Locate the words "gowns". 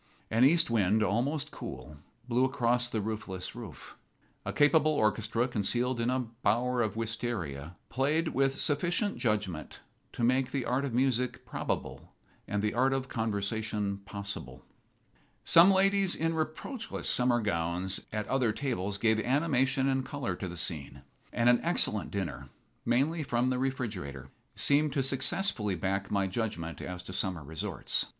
17.39-17.99